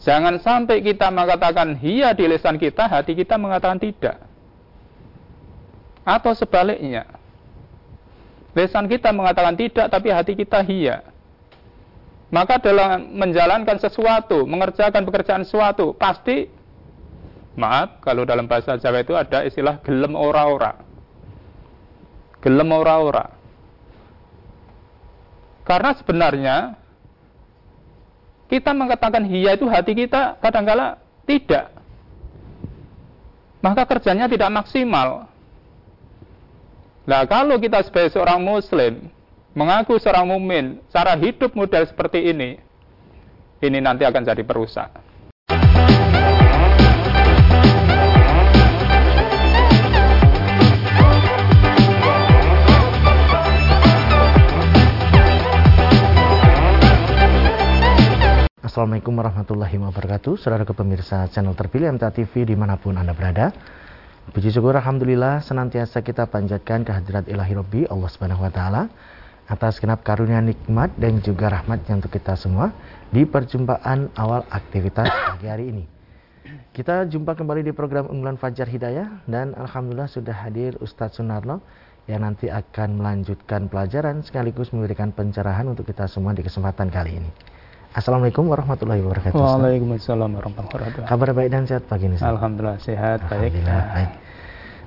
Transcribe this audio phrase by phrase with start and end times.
[0.00, 4.16] Jangan sampai kita mengatakan iya di lisan kita, hati kita mengatakan tidak.
[6.08, 7.04] Atau sebaliknya.
[8.56, 11.04] Lisan kita mengatakan tidak, tapi hati kita iya.
[12.32, 16.48] Maka dalam menjalankan sesuatu, mengerjakan pekerjaan sesuatu, pasti,
[17.58, 20.80] maaf, kalau dalam bahasa Jawa itu ada istilah gelem ora-ora.
[22.40, 23.36] Gelem ora-ora.
[25.68, 26.56] Karena sebenarnya
[28.50, 31.70] kita mengatakan hiya itu hati kita kadangkala tidak.
[33.62, 35.30] Maka kerjanya tidak maksimal.
[37.06, 39.06] Nah, kalau kita sebagai seorang muslim
[39.54, 42.58] mengaku seorang mumin, cara hidup model seperti ini,
[43.62, 44.90] ini nanti akan jadi perusak.
[58.70, 63.50] Assalamualaikum warahmatullahi wabarakatuh Saudara pemirsa channel terpilih MTA TV di mana pun Anda berada
[64.30, 68.86] Puji syukur Alhamdulillah senantiasa kita panjatkan kehadirat ilahi Rabbi Allah Subhanahu Wa Taala
[69.50, 72.70] atas genap karunia nikmat dan juga rahmat yang untuk kita semua
[73.10, 75.84] di perjumpaan awal aktivitas pagi hari ini.
[76.70, 81.58] Kita jumpa kembali di program unggulan Fajar Hidayah dan Alhamdulillah sudah hadir Ustadz Sunarno
[82.06, 87.58] yang nanti akan melanjutkan pelajaran sekaligus memberikan pencerahan untuk kita semua di kesempatan kali ini.
[87.90, 89.34] Assalamualaikum warahmatullahi wabarakatuh.
[89.34, 91.10] Waalaikumsalam warahmatullahi wabarakatuh.
[91.10, 92.22] Kabar baik dan sehat pagi ini.
[92.22, 93.50] Alhamdulillah sehat baik.
[93.50, 94.14] Alhamdulillah baik.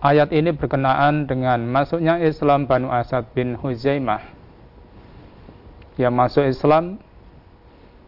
[0.00, 4.24] Ayat ini berkenaan dengan masuknya Islam Banu Asad bin Huzaimah
[6.00, 6.96] yang masuk Islam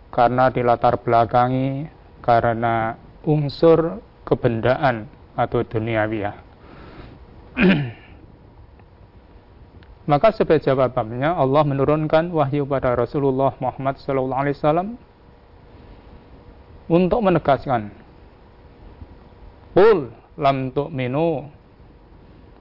[0.08, 1.92] karena dilatar belakangi
[2.24, 2.96] karena
[3.28, 5.04] unsur kebendaan
[5.36, 6.36] atau duniawiyah.
[10.12, 14.92] Maka sebagai jawabannya Allah menurunkan wahyu pada Rasulullah Muhammad SAW
[16.92, 17.88] untuk menegaskan
[19.72, 21.48] Qul lam tu'minu.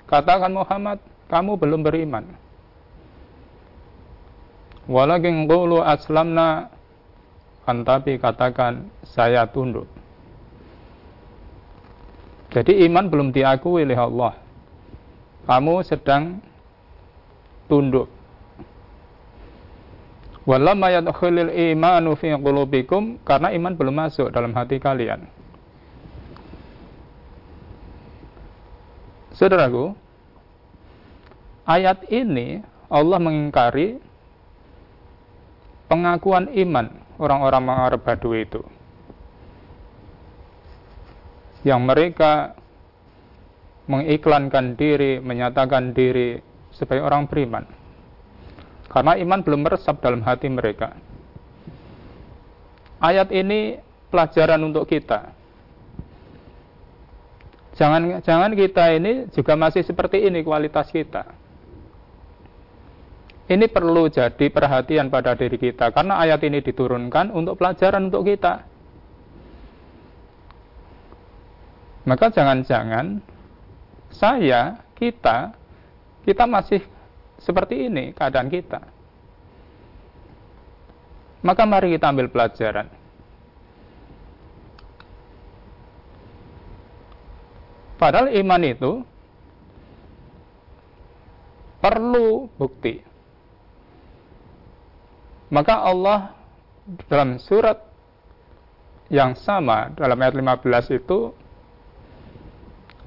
[0.08, 2.24] Katakan Muhammad kamu belum beriman.
[4.88, 6.72] Walakin qulu aslamna.
[7.68, 9.92] Kan tapi katakan saya tunduk.
[12.52, 14.40] Jadi iman belum diakui oleh Allah.
[15.48, 16.40] Kamu sedang
[17.72, 18.12] tunduk.
[20.44, 25.24] Walamma yadkhulul imanu fi qulubikum karena iman belum masuk dalam hati kalian.
[29.32, 29.96] Saudaraku,
[31.64, 32.60] ayat ini
[32.92, 34.04] Allah mengingkari
[35.88, 38.60] pengakuan iman orang-orang Arab Badui itu.
[41.64, 42.34] Yang mereka
[43.86, 47.64] mengiklankan diri, menyatakan diri sebagai orang beriman.
[48.92, 50.96] Karena iman belum meresap dalam hati mereka.
[53.00, 53.80] Ayat ini
[54.12, 55.32] pelajaran untuk kita.
[57.80, 61.34] Jangan jangan kita ini juga masih seperti ini kualitas kita.
[63.48, 68.64] Ini perlu jadi perhatian pada diri kita karena ayat ini diturunkan untuk pelajaran untuk kita.
[72.02, 73.22] Maka jangan-jangan
[74.10, 75.54] saya, kita,
[76.22, 76.82] kita masih
[77.42, 78.82] seperti ini keadaan kita.
[81.42, 82.88] Maka mari kita ambil pelajaran.
[87.98, 88.92] Padahal iman itu
[91.82, 93.02] perlu bukti.
[95.50, 96.34] Maka Allah
[97.10, 97.78] dalam surat
[99.12, 101.36] yang sama dalam ayat 15 itu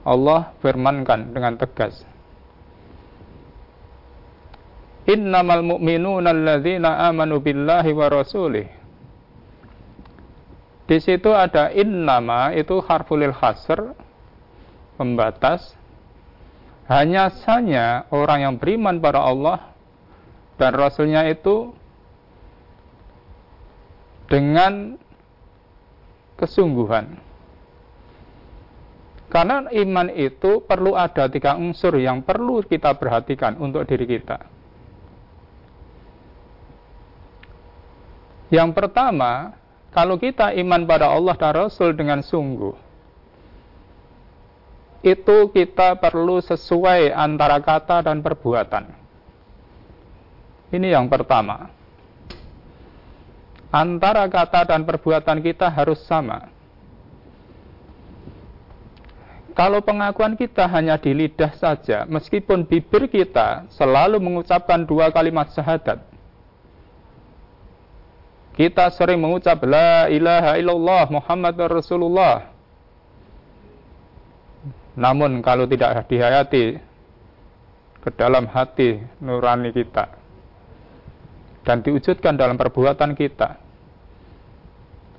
[0.05, 2.05] Allah firmankan dengan tegas
[5.05, 8.65] Innamal mu'minuna alladzina amanu billahi wa rasulih
[10.85, 13.93] Di situ ada innama itu harfulil hasr
[14.97, 15.77] pembatas
[16.85, 19.73] hanya saja orang yang beriman pada Allah
[20.61, 21.73] dan Rasulnya itu
[24.29, 25.01] dengan
[26.37, 27.17] kesungguhan.
[29.33, 34.54] Karena iman itu perlu ada tiga unsur yang perlu kita perhatikan untuk diri kita.
[38.55, 39.59] Yang pertama,
[39.91, 42.79] kalau kita iman pada Allah dan Rasul dengan sungguh,
[45.03, 48.95] itu kita perlu sesuai antara kata dan perbuatan.
[50.71, 51.67] Ini yang pertama
[53.75, 56.47] antara kata dan perbuatan kita harus sama.
[59.55, 66.03] Kalau pengakuan kita hanya di lidah saja, meskipun bibir kita selalu mengucapkan dua kalimat syahadat,
[68.55, 72.55] kita sering mengucap La ilaha illallah Muhammad Rasulullah.
[74.95, 76.79] Namun kalau tidak dihayati
[77.99, 80.06] ke dalam hati nurani kita
[81.67, 83.59] dan diwujudkan dalam perbuatan kita,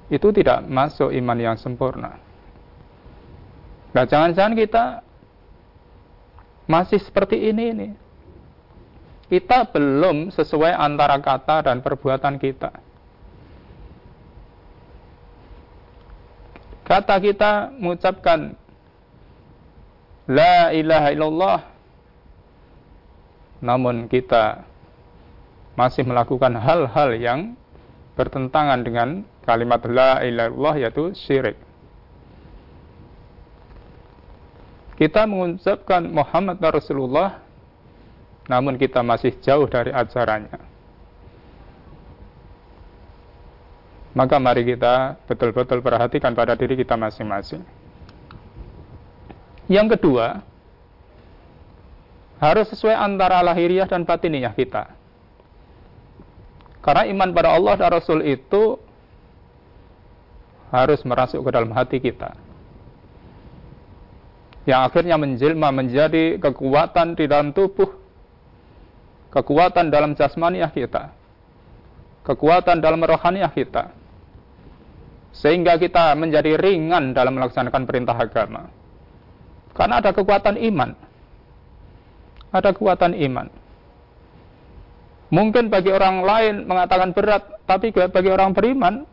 [0.07, 2.15] itu tidak masuk iman yang sempurna.
[3.91, 4.85] Nah, jangan-jangan kita
[6.71, 7.89] masih seperti ini ini.
[9.25, 12.84] Kita belum sesuai antara kata dan perbuatan kita.
[16.85, 18.53] Kata kita mengucapkan
[20.25, 21.59] La ilaha illallah
[23.61, 24.65] Namun kita
[25.75, 27.39] masih melakukan hal-hal yang
[28.15, 31.59] bertentangan dengan kalimat la ilaha illallah yaitu syirik.
[34.95, 37.43] Kita mengucapkan Muhammad Rasulullah
[38.47, 40.74] namun kita masih jauh dari ajarannya.
[44.15, 47.59] Maka mari kita betul-betul perhatikan pada diri kita masing-masing.
[49.67, 50.39] Yang kedua,
[52.39, 54.87] harus sesuai antara lahiriah dan batiniah kita.
[56.79, 58.79] Karena iman pada Allah dan Rasul itu
[60.69, 62.37] harus merasuk ke dalam hati kita.
[64.63, 67.89] Yang akhirnya menjelma menjadi kekuatan di dalam tubuh,
[69.33, 71.11] kekuatan dalam jasmaniah kita,
[72.23, 74.04] kekuatan dalam rohaniah kita.
[75.35, 78.71] Sehingga kita menjadi ringan dalam melaksanakan perintah agama.
[79.75, 80.95] Karena ada kekuatan iman.
[82.55, 83.47] Ada kekuatan iman.
[85.35, 89.03] Mungkin bagi orang lain mengatakan berat, tapi bagi orang beriman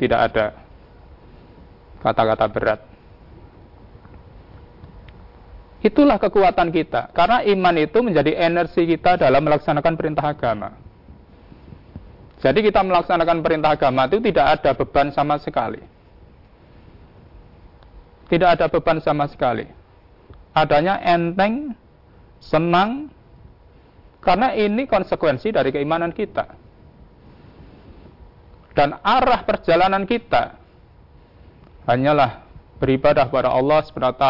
[0.00, 0.46] tidak ada
[2.00, 2.80] kata-kata berat.
[5.78, 10.87] Itulah kekuatan kita, karena iman itu menjadi energi kita dalam melaksanakan perintah agama.
[12.38, 15.82] Jadi kita melaksanakan perintah agama itu tidak ada beban sama sekali.
[18.30, 19.66] Tidak ada beban sama sekali.
[20.54, 21.74] Adanya enteng,
[22.38, 23.10] senang,
[24.22, 26.54] karena ini konsekuensi dari keimanan kita.
[28.76, 30.54] Dan arah perjalanan kita
[31.90, 32.46] hanyalah
[32.78, 34.26] beribadah kepada Allah SWT.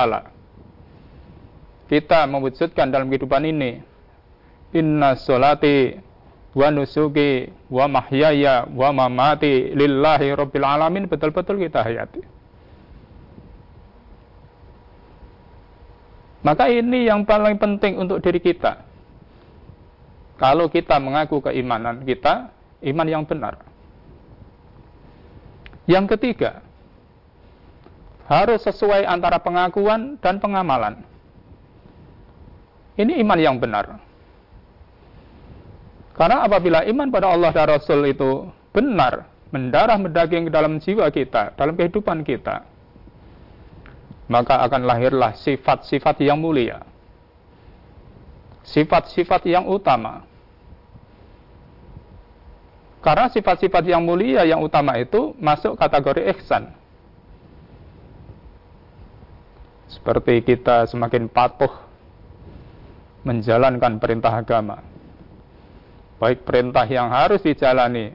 [1.89, 3.85] Kita mewujudkan dalam kehidupan ini.
[4.73, 6.08] Inna solati
[6.59, 12.19] wa nusuki wa mahyaya wa mamati lillahi rabbil alamin betul-betul kita hayati.
[16.43, 18.83] Maka ini yang paling penting untuk diri kita.
[20.39, 22.51] Kalau kita mengaku keimanan kita,
[22.83, 23.59] iman yang benar.
[25.91, 26.63] Yang ketiga,
[28.31, 31.03] harus sesuai antara pengakuan dan pengamalan.
[32.95, 34.08] Ini iman yang benar.
[36.19, 41.55] Karena apabila iman pada Allah dan Rasul itu benar, mendarah mendaging ke dalam jiwa kita,
[41.55, 42.67] dalam kehidupan kita,
[44.27, 46.83] maka akan lahirlah sifat-sifat yang mulia.
[48.67, 50.27] Sifat-sifat yang utama.
[52.99, 56.75] Karena sifat-sifat yang mulia yang utama itu masuk kategori ihsan.
[59.87, 61.73] Seperti kita semakin patuh
[63.23, 64.98] menjalankan perintah agama.
[66.19, 68.11] Baik perintah yang harus dijalani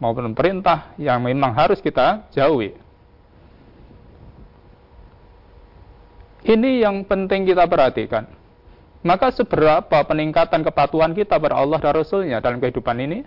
[0.00, 2.72] maupun perintah yang memang harus kita jauhi.
[6.46, 8.24] Ini yang penting kita perhatikan.
[9.02, 13.22] Maka seberapa peningkatan kepatuhan kita pada Allah dan Rasulnya dalam kehidupan ini?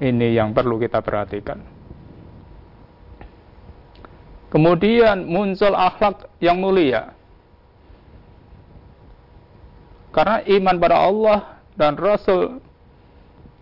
[0.00, 1.60] Ini yang perlu kita perhatikan.
[4.50, 7.14] Kemudian muncul akhlak yang mulia.
[10.10, 11.38] Karena iman pada Allah
[11.78, 12.58] dan Rasul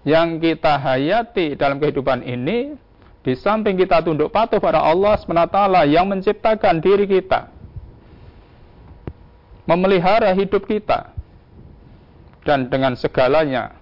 [0.08, 2.72] yang kita hayati dalam kehidupan ini
[3.20, 5.58] di samping kita tunduk patuh pada Allah SWT
[5.92, 7.52] yang menciptakan diri kita,
[9.68, 11.12] memelihara hidup kita,
[12.48, 13.76] dan dengan segalanya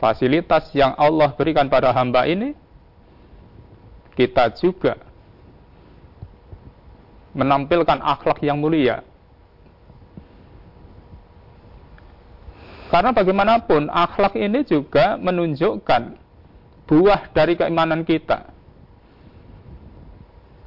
[0.00, 2.56] fasilitas yang Allah berikan pada hamba ini,
[4.16, 4.96] kita juga
[7.36, 9.04] menampilkan akhlak yang mulia.
[12.98, 16.18] Karena bagaimanapun akhlak ini juga menunjukkan
[16.90, 18.50] buah dari keimanan kita.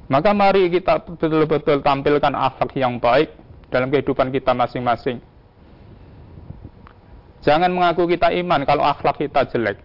[0.08, 3.36] Maka mari kita betul-betul tampilkan akhlak yang baik
[3.68, 5.20] dalam kehidupan kita masing-masing.
[7.44, 9.76] Jangan mengaku kita iman kalau akhlak kita jelek.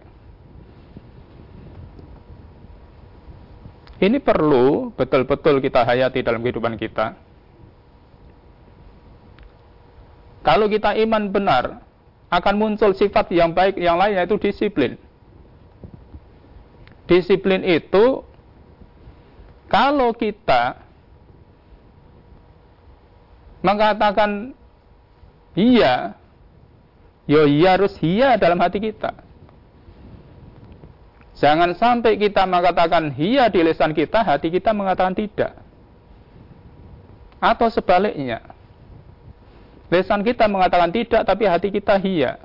[4.00, 7.12] Ini perlu betul-betul kita hayati dalam kehidupan kita.
[10.40, 11.87] Kalau kita iman benar,
[12.28, 15.00] akan muncul sifat yang baik yang lain yaitu disiplin.
[17.08, 18.20] Disiplin itu
[19.72, 20.76] kalau kita
[23.64, 24.52] mengatakan
[25.56, 26.16] iya,
[27.24, 29.24] yo iya harus iya dalam hati kita.
[31.38, 35.54] Jangan sampai kita mengatakan iya di lisan kita, hati kita mengatakan tidak.
[37.38, 38.57] Atau sebaliknya.
[39.88, 42.36] Lisan kita mengatakan tidak, tapi hati kita iya.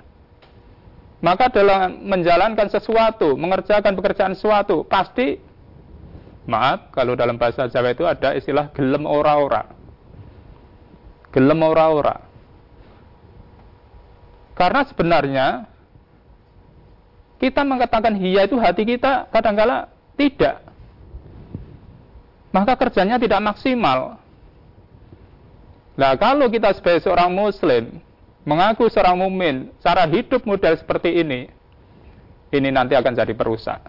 [1.20, 5.40] Maka dalam menjalankan sesuatu, mengerjakan pekerjaan sesuatu, pasti,
[6.48, 9.68] maaf, kalau dalam bahasa Jawa itu ada istilah gelem ora-ora.
[11.32, 12.24] Gelem ora-ora.
[14.56, 15.48] Karena sebenarnya,
[17.44, 20.64] kita mengatakan iya itu hati kita kadang-kala tidak.
[22.56, 24.23] Maka kerjanya tidak maksimal.
[25.94, 28.02] Nah, kalau kita sebagai seorang muslim
[28.44, 31.48] mengaku seorang mumin, cara hidup model seperti ini,
[32.50, 33.80] ini nanti akan jadi perusak.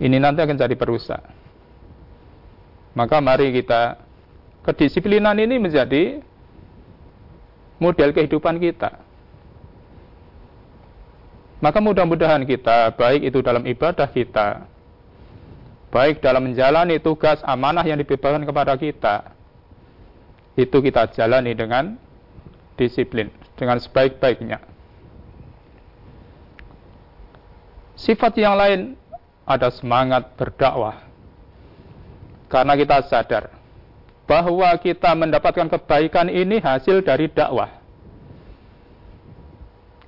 [0.00, 1.20] Ini nanti akan jadi perusak.
[2.96, 4.00] Maka mari kita
[4.64, 6.20] kedisiplinan ini menjadi
[7.80, 9.00] model kehidupan kita.
[11.60, 14.64] Maka mudah-mudahan kita, baik itu dalam ibadah kita,
[15.92, 19.36] baik dalam menjalani tugas amanah yang dibebaskan kepada kita,
[20.60, 21.96] itu kita jalani dengan
[22.76, 24.60] disiplin dengan sebaik-baiknya.
[27.96, 28.80] Sifat yang lain
[29.44, 31.04] ada semangat berdakwah.
[32.48, 33.52] Karena kita sadar
[34.24, 37.68] bahwa kita mendapatkan kebaikan ini hasil dari dakwah.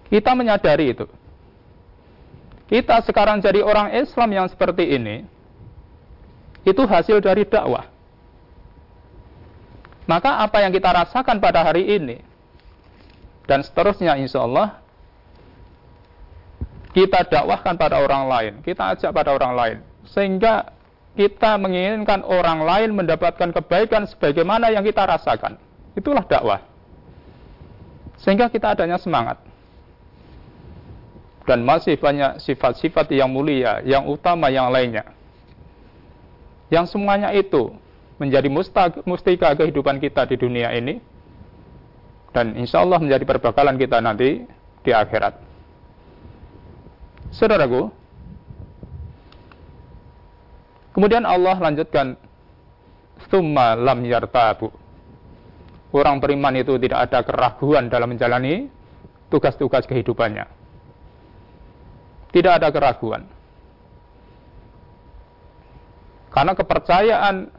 [0.09, 1.07] Kita menyadari itu.
[2.73, 5.29] Kita sekarang jadi orang Islam yang seperti ini,
[6.65, 7.92] itu hasil dari dakwah.
[10.07, 12.19] Maka apa yang kita rasakan pada hari ini,
[13.47, 14.83] dan seterusnya insya Allah
[16.93, 19.79] kita dakwahkan pada orang lain, kita ajak pada orang lain,
[20.13, 20.75] sehingga
[21.13, 25.61] kita menginginkan orang lain mendapatkan kebaikan sebagaimana yang kita rasakan.
[25.93, 26.61] Itulah dakwah.
[28.21, 29.41] Sehingga kita adanya semangat.
[31.45, 35.05] Dan masih banyak sifat-sifat yang mulia, yang utama, yang lainnya.
[36.73, 37.77] Yang semuanya itu
[38.23, 38.47] menjadi
[39.03, 41.03] mustika kehidupan kita di dunia ini
[42.31, 44.47] dan insya Allah menjadi perbekalan kita nanti
[44.87, 45.37] di akhirat.
[47.35, 47.91] Saudaraku,
[50.97, 52.15] kemudian Allah lanjutkan,
[53.29, 54.73] Summa lam yartabu.
[55.93, 58.73] Orang beriman itu tidak ada keraguan dalam menjalani
[59.29, 60.49] tugas-tugas kehidupannya.
[62.33, 63.29] Tidak ada keraguan.
[66.33, 67.53] Karena kepercayaan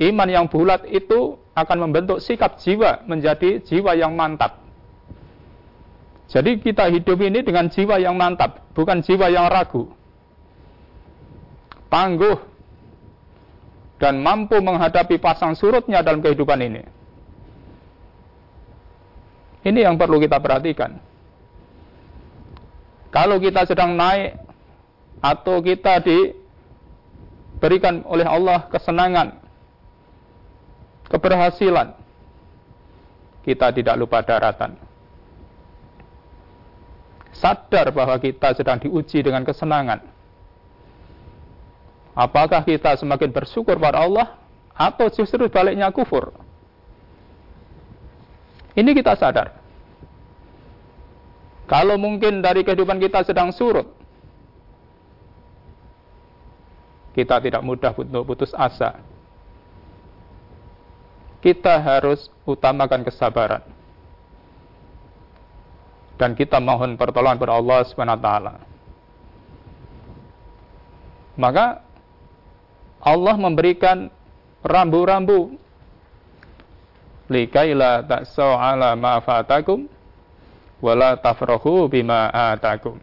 [0.00, 4.56] iman yang bulat itu akan membentuk sikap jiwa menjadi jiwa yang mantap.
[6.30, 9.92] Jadi kita hidup ini dengan jiwa yang mantap, bukan jiwa yang ragu.
[11.90, 12.38] tangguh,
[13.98, 16.86] dan mampu menghadapi pasang surutnya dalam kehidupan ini.
[19.66, 20.96] Ini yang perlu kita perhatikan.
[23.10, 24.38] Kalau kita sedang naik
[25.20, 29.39] atau kita diberikan oleh Allah kesenangan,
[31.10, 31.92] keberhasilan,
[33.42, 34.78] kita tidak lupa daratan.
[37.34, 40.06] Sadar bahwa kita sedang diuji dengan kesenangan.
[42.14, 44.36] Apakah kita semakin bersyukur pada Allah
[44.76, 46.34] atau justru baliknya kufur?
[48.76, 49.56] Ini kita sadar.
[51.70, 53.86] Kalau mungkin dari kehidupan kita sedang surut,
[57.14, 58.98] kita tidak mudah untuk putus asa.
[61.40, 63.64] Kita harus utamakan kesabaran.
[66.20, 68.54] Dan kita mohon pertolongan kepada Allah Subhanahu wa taala.
[71.40, 71.66] Maka
[73.00, 74.12] Allah memberikan
[74.60, 75.56] rambu-rambu
[77.32, 79.88] likaila ta'sau ala ma fatakum
[80.84, 83.00] wala tafrahu bima atakum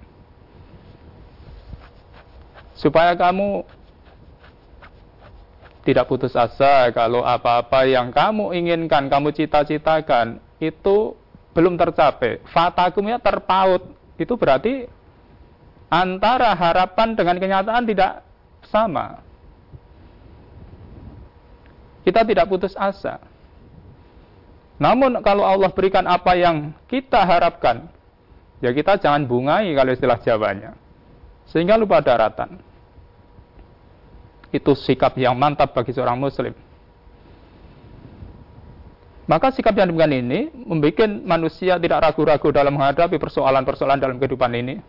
[2.77, 3.65] supaya kamu
[5.87, 11.15] tidak putus asa kalau apa-apa yang kamu inginkan, kamu cita-citakan itu
[11.55, 12.43] belum tercapai.
[12.51, 13.95] Fatakum ya terpaut.
[14.19, 14.83] Itu berarti
[15.87, 18.19] antara harapan dengan kenyataan tidak
[18.67, 19.23] sama.
[22.03, 23.23] Kita tidak putus asa.
[24.83, 27.87] Namun kalau Allah berikan apa yang kita harapkan,
[28.59, 30.75] ya kita jangan bungai kalau istilah Jawanya.
[31.47, 32.59] Sehingga lupa daratan.
[34.49, 36.55] Itu sikap yang mantap bagi seorang muslim.
[39.27, 44.79] Maka sikap yang demikian ini membuat manusia tidak ragu-ragu dalam menghadapi persoalan-persoalan dalam kehidupan ini.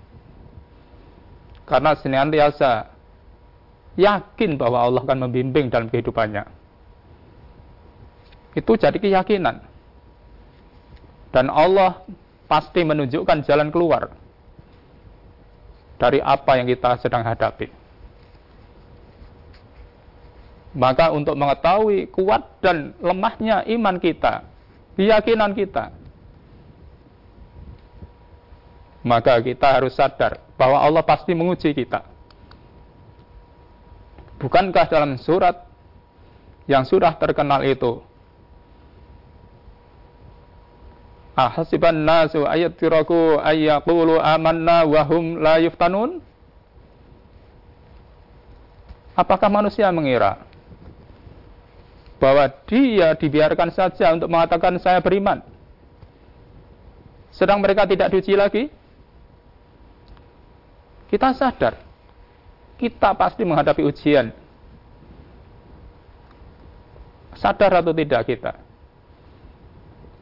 [1.66, 2.86] Karena senantiasa
[3.98, 6.46] yakin bahwa Allah akan membimbing dalam kehidupannya.
[8.54, 9.68] Itu jadi keyakinan
[11.28, 12.00] dan Allah
[12.48, 14.08] pasti menunjukkan jalan keluar
[16.00, 17.68] dari apa yang kita sedang hadapi.
[20.76, 24.44] Maka untuk mengetahui kuat dan lemahnya iman kita,
[25.00, 25.96] keyakinan kita,
[29.00, 32.04] maka kita harus sadar bahwa Allah pasti menguji kita.
[34.38, 35.66] Bukankah dalam surat
[36.68, 38.04] yang sudah terkenal itu
[41.38, 46.18] Ahasiban nasu ayat tiraku ayyaqulu amanna wahum la yuftanun?
[49.14, 50.47] Apakah manusia mengira
[52.18, 55.42] bahwa dia dibiarkan saja untuk mengatakan saya beriman?
[57.30, 58.66] Sedang mereka tidak diuji lagi?
[61.08, 61.78] Kita sadar,
[62.76, 64.28] kita pasti menghadapi ujian.
[67.38, 68.52] Sadar atau tidak kita?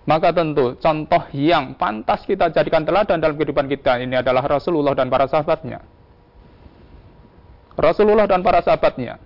[0.06, 5.10] Maka tentu contoh yang pantas kita jadikan teladan dalam kehidupan kita ini adalah Rasulullah dan
[5.10, 5.82] para sahabatnya.
[7.74, 9.18] Rasulullah dan para sahabatnya.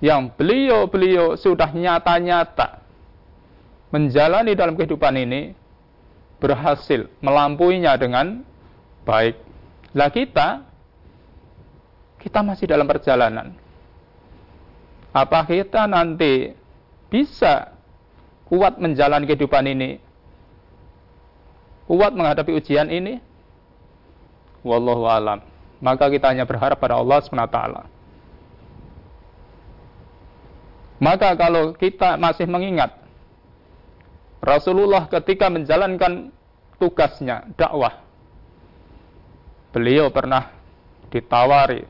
[0.00, 2.84] Yang beliau-beliau sudah nyata-nyata
[3.88, 5.56] menjalani dalam kehidupan ini
[6.36, 8.44] berhasil melampuinya dengan
[9.08, 9.40] baik.
[9.96, 10.66] Lah kita,
[12.20, 13.56] kita masih dalam perjalanan.
[15.16, 16.52] Apa kita nanti
[17.08, 17.72] bisa
[18.52, 19.96] kuat menjalani kehidupan ini,
[21.88, 23.16] kuat menghadapi ujian ini,
[24.60, 25.40] wallahu alam.
[25.80, 27.95] Maka kita hanya berharap pada Allah SWT.
[30.96, 32.96] Maka kalau kita masih mengingat
[34.40, 36.32] Rasulullah ketika menjalankan
[36.80, 38.00] tugasnya dakwah,
[39.76, 40.52] beliau pernah
[41.12, 41.84] ditawari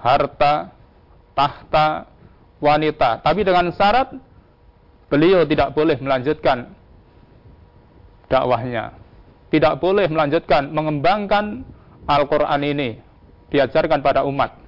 [0.00, 0.72] harta,
[1.32, 2.08] tahta,
[2.60, 4.12] wanita, tapi dengan syarat
[5.08, 6.72] beliau tidak boleh melanjutkan
[8.28, 8.96] dakwahnya.
[9.52, 11.62] Tidak boleh melanjutkan mengembangkan
[12.10, 12.98] Al-Quran ini.
[13.54, 14.63] Diajarkan pada umat.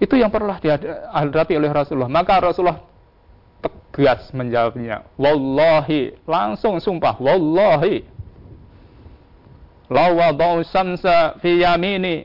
[0.00, 2.08] Itu yang pernah dihadapi oleh Rasulullah.
[2.08, 2.80] Maka Rasulullah
[3.60, 5.04] tegas menjawabnya.
[5.20, 6.16] Wallahi.
[6.24, 7.20] Langsung sumpah.
[7.20, 8.08] Wallahi.
[9.92, 12.24] Lawadau samsa fi yamini.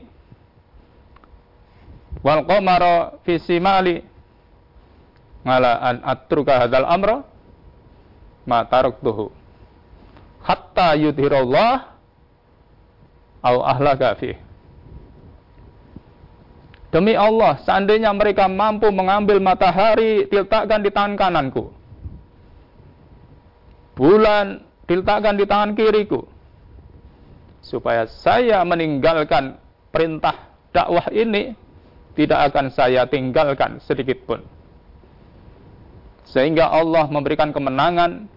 [2.24, 4.00] Wal qamara fi simali
[5.46, 7.22] ngala an atruka hadzal amra
[8.50, 9.30] ma taraktuhu
[10.42, 11.86] hatta yudhirallah
[13.46, 14.34] au ahlaka fi
[16.94, 21.74] Demi Allah, seandainya mereka mampu mengambil matahari, diletakkan di tangan kananku.
[23.98, 26.36] Bulan diletakkan di tangan kiriku.
[27.66, 29.58] supaya saya meninggalkan
[29.90, 31.58] perintah dakwah ini
[32.14, 34.40] tidak akan saya tinggalkan sedikit pun.
[36.30, 38.30] Sehingga Allah memberikan kemenangan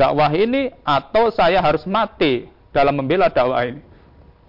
[0.00, 3.84] dakwah ini atau saya harus mati dalam membela dakwah ini.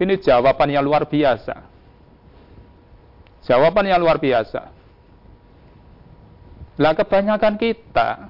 [0.00, 1.68] Ini jawaban yang luar biasa.
[3.48, 4.68] Jawaban yang luar biasa.
[6.78, 8.28] Lah kebanyakan kita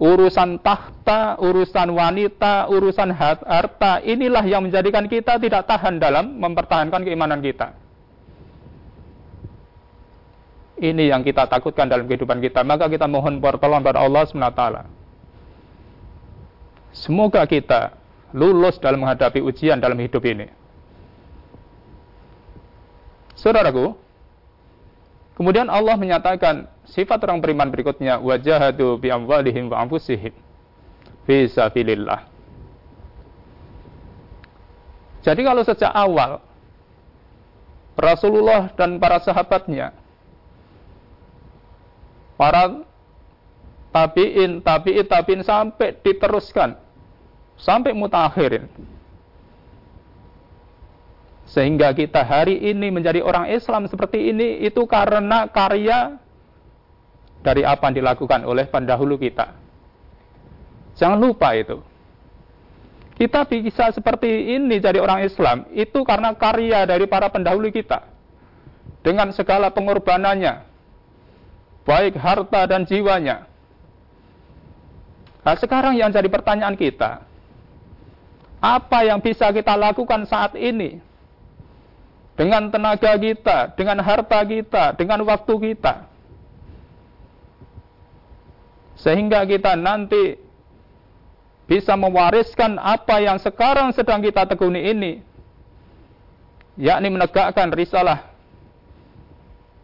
[0.00, 7.44] urusan tahta, urusan wanita, urusan harta, inilah yang menjadikan kita tidak tahan dalam mempertahankan keimanan
[7.44, 7.76] kita.
[10.80, 12.64] Ini yang kita takutkan dalam kehidupan kita.
[12.64, 14.64] Maka kita mohon pertolongan pada Allah SWT.
[16.96, 17.92] Semoga kita
[18.32, 20.59] lulus dalam menghadapi ujian dalam hidup ini.
[23.40, 23.96] Saudaraku,
[25.32, 30.36] kemudian Allah menyatakan sifat orang beriman berikutnya wajahadu bi amwalihim wa anfusihim
[31.24, 32.28] fi sabilillah.
[35.24, 36.44] Jadi kalau sejak awal
[37.96, 39.92] Rasulullah dan para sahabatnya
[42.40, 42.80] para
[43.92, 46.76] tabiin, tabiin, tabiin sampai diteruskan
[47.60, 48.68] sampai mutakhirin.
[51.50, 56.14] Sehingga kita hari ini menjadi orang Islam seperti ini itu karena karya
[57.42, 59.50] dari apa yang dilakukan oleh pendahulu kita.
[60.94, 61.82] Jangan lupa itu.
[63.18, 68.06] Kita bisa seperti ini jadi orang Islam itu karena karya dari para pendahulu kita.
[69.02, 70.62] Dengan segala pengorbanannya,
[71.82, 73.48] baik harta dan jiwanya.
[75.40, 77.24] Nah, sekarang yang jadi pertanyaan kita,
[78.60, 81.09] apa yang bisa kita lakukan saat ini
[82.40, 86.08] dengan tenaga kita, dengan harta kita, dengan waktu kita?
[89.00, 90.36] sehingga kita nanti
[91.64, 95.12] bisa mewariskan apa yang sekarang sedang kita tekuni ini
[96.76, 98.28] yakni menegakkan risalah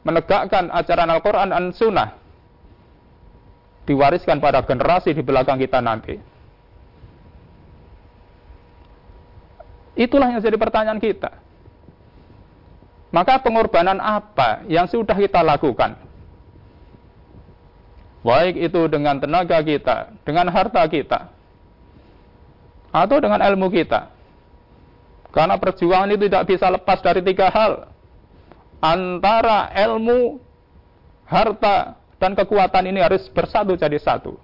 [0.04, 2.10] menegakkan ajaran Al-Quran dan Sunnah
[3.88, 6.20] diwariskan pada generasi di belakang kita nanti
[9.96, 11.32] itulah yang jadi pertanyaan kita
[13.14, 16.06] maka pengorbanan apa yang sudah kita lakukan
[18.26, 21.30] Baik itu dengan tenaga kita, dengan harta kita,
[22.90, 24.10] atau dengan ilmu kita.
[25.30, 27.86] Karena perjuangan itu tidak bisa lepas dari tiga hal.
[28.82, 30.42] Antara ilmu,
[31.22, 34.34] harta, dan kekuatan ini harus bersatu jadi satu.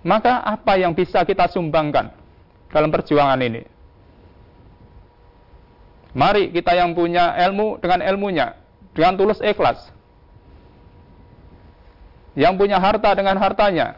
[0.00, 2.16] Maka apa yang bisa kita sumbangkan
[2.72, 3.68] dalam perjuangan ini?
[6.10, 8.58] Mari kita yang punya ilmu dengan ilmunya,
[8.90, 9.78] dengan tulus ikhlas,
[12.34, 13.94] yang punya harta dengan hartanya,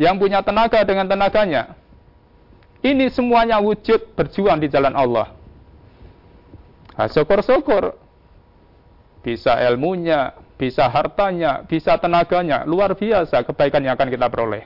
[0.00, 1.76] yang punya tenaga dengan tenaganya.
[2.80, 5.36] Ini semuanya wujud berjuang di jalan Allah.
[6.96, 7.92] Nah, syukur-syukur
[9.20, 14.64] bisa ilmunya, bisa hartanya, bisa tenaganya, luar biasa kebaikan yang akan kita peroleh.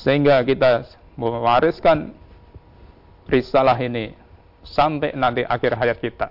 [0.00, 0.88] Sehingga kita
[1.20, 2.16] mewariskan
[3.28, 4.16] risalah ini
[4.72, 6.28] sampai nanti akhir hayat kita.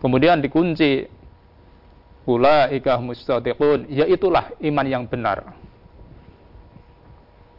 [0.00, 1.04] Kemudian dikunci
[2.24, 5.50] Ulaika mustadiqun, yaitulah iman yang benar.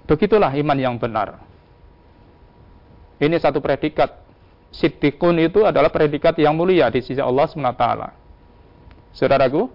[0.07, 1.41] Begitulah iman yang benar.
[3.21, 4.17] Ini satu predikat.
[4.71, 7.85] Siddiqun itu adalah predikat yang mulia di sisi Allah SWT.
[9.11, 9.67] Saudaraku,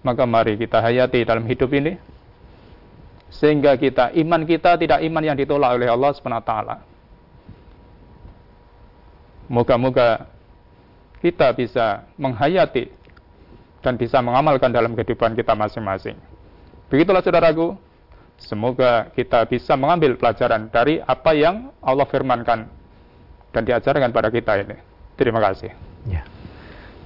[0.00, 2.00] maka mari kita hayati dalam hidup ini
[3.28, 6.52] sehingga kita iman kita tidak iman yang ditolak oleh Allah SWT.
[9.48, 10.28] Moga-moga
[11.24, 12.92] kita bisa menghayati
[13.82, 16.14] dan bisa mengamalkan dalam kehidupan kita masing-masing.
[16.88, 17.74] Begitulah saudaraku,
[18.38, 22.68] semoga kita bisa mengambil pelajaran dari apa yang Allah firmankan
[23.52, 24.76] dan diajarkan pada kita ini.
[25.18, 25.74] Terima kasih.
[26.06, 26.22] Ya.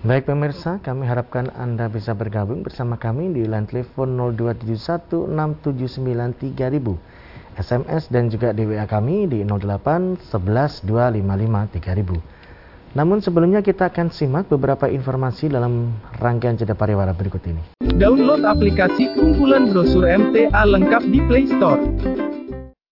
[0.03, 6.99] Baik pemirsa, kami harapkan Anda bisa bergabung bersama kami di line telepon 02716793000,
[7.57, 12.43] SMS dan juga di WA kami di 08 11 255 3000.
[12.93, 17.65] Namun sebelumnya kita akan simak beberapa informasi dalam rangkaian jeda pariwara berikut ini.
[17.97, 21.81] Download aplikasi kumpulan brosur MTA lengkap di Play Store.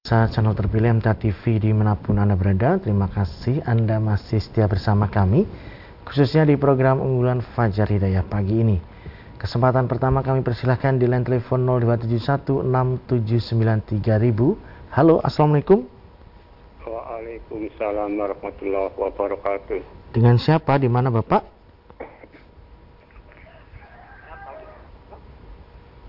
[0.01, 4.65] Saat channel terpilih MTA TV di mana pun Anda berada, terima kasih Anda masih setia
[4.65, 5.45] bersama kami,
[6.09, 8.90] khususnya di program unggulan Fajar Hidayah pagi ini.
[9.41, 11.65] Kesempatan pertama kami persilahkan di line telepon
[12.61, 13.97] 02716793000.
[14.93, 15.89] Halo, Assalamualaikum.
[16.85, 19.81] Waalaikumsalam warahmatullahi wabarakatuh.
[20.13, 20.77] Dengan siapa?
[20.77, 21.61] Di mana Bapak?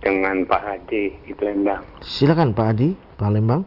[0.02, 1.86] dengan Pak Hadi di Lembang.
[2.02, 3.62] Silakan Pak Hadi, Palembang.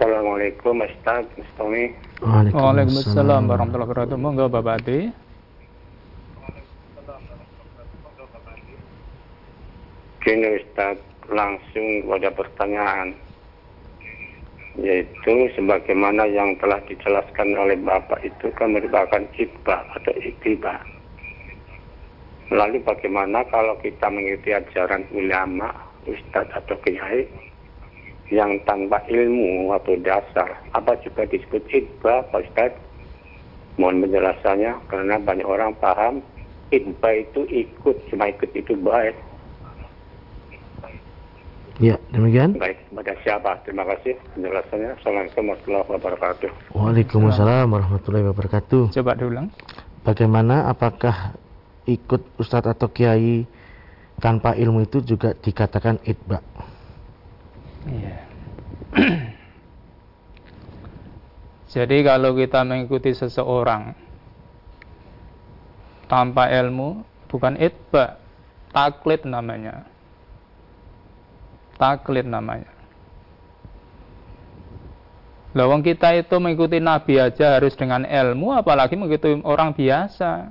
[0.00, 1.92] Assalamualaikum Ustaz, Mas Tommy.
[2.24, 4.16] Waalaikumsalam warahmatullahi wabarakatuh.
[4.16, 5.12] Monggo Bapak Adi.
[10.24, 10.96] Gini Ustaz,
[11.28, 13.12] langsung pada pertanyaan.
[14.80, 20.80] Yaitu sebagaimana yang telah dijelaskan oleh Bapak itu kan merupakan ibah atau iktibah.
[22.48, 25.68] Lalu bagaimana kalau kita mengikuti ajaran ulama,
[26.08, 27.49] ustadz atau kiai
[28.30, 32.72] yang tanpa ilmu atau dasar apa juga disebut itba Pak Ustaz
[33.74, 36.22] mohon penjelasannya karena banyak orang paham
[36.70, 39.18] itba itu ikut cuma ikut itu baik
[41.80, 42.60] Ya, demikian.
[42.60, 48.82] baik kepada siapa terima kasih penjelasannya Assalamualaikum warahmatullahi wabarakatuh Waalaikumsalam warahmatullahi wabarakatuh.
[48.92, 49.48] Coba diulang.
[50.04, 51.32] Bagaimana apakah
[51.88, 53.48] ikut ustadz atau kiai
[54.20, 56.44] tanpa ilmu itu juga dikatakan itba?
[57.88, 58.16] Iya.
[61.70, 63.94] Jadi kalau kita mengikuti seseorang
[66.10, 68.18] tanpa ilmu, bukan itba,
[68.74, 69.86] taklid namanya.
[71.78, 72.68] Taklid namanya.
[75.54, 80.50] Lawang kita itu mengikuti nabi aja harus dengan ilmu, apalagi mengikuti orang biasa.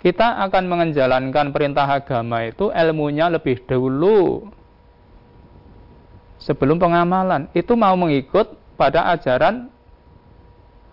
[0.00, 4.48] Kita akan menjalankan perintah agama itu ilmunya lebih dulu
[6.40, 9.68] sebelum pengamalan itu mau mengikut pada ajaran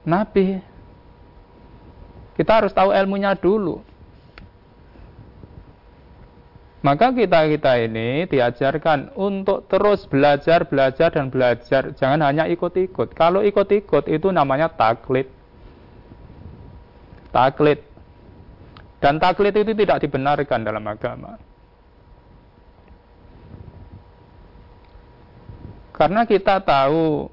[0.04, 0.60] Nabi.
[2.36, 3.82] Kita harus tahu ilmunya dulu.
[6.86, 11.92] Maka kita-kita ini diajarkan untuk terus belajar, belajar, dan belajar.
[11.98, 13.18] Jangan hanya ikut-ikut.
[13.18, 15.28] Kalau ikut-ikut itu namanya taklid.
[17.34, 17.82] Taklid.
[19.02, 21.42] Dan taklid itu tidak dibenarkan dalam agama.
[25.98, 27.26] Karena kita tahu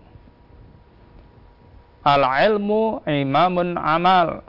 [2.00, 4.40] al-ilmu imamun amal.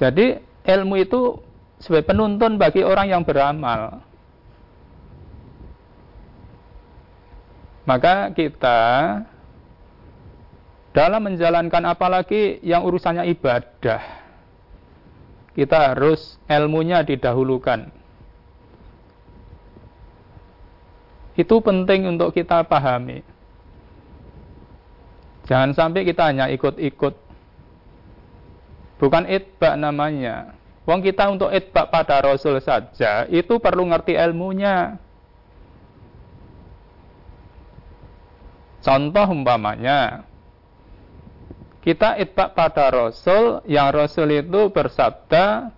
[0.00, 1.36] Jadi ilmu itu
[1.76, 4.00] sebagai penuntun bagi orang yang beramal.
[7.84, 8.80] Maka kita
[10.96, 14.00] dalam menjalankan apalagi yang urusannya ibadah,
[15.52, 17.99] kita harus ilmunya didahulukan.
[21.38, 23.22] Itu penting untuk kita pahami.
[25.50, 27.14] Jangan sampai kita hanya ikut-ikut.
[29.00, 30.54] Bukan itba namanya.
[30.84, 34.98] Wong kita untuk itba pada Rasul saja, itu perlu ngerti ilmunya.
[38.80, 40.24] Contoh umpamanya,
[41.84, 45.72] kita itba pada Rasul, yang Rasul itu bersabda,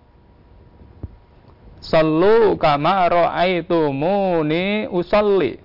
[1.83, 5.59] Sallu kama ra'aitumuni usalli.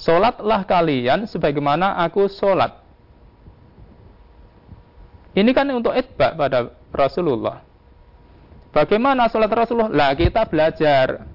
[0.00, 2.72] Solatlah kalian sebagaimana aku solat.
[5.36, 7.60] Ini kan untuk itba pada Rasulullah.
[8.72, 9.92] Bagaimana solat Rasulullah?
[9.92, 11.28] Lah kita belajar.